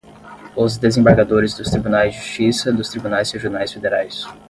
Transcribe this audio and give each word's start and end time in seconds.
os 0.55 0.77
desembargadores 0.79 1.53
dos 1.53 1.69
Tribunais 1.69 2.15
de 2.15 2.21
Justiça, 2.21 2.71
dos 2.73 2.89
Tribunais 2.89 3.29
Regionais 3.31 3.71
Federais 3.71 4.25